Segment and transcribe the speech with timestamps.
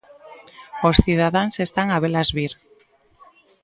[0.87, 2.53] Os cidadáns están a velas vir.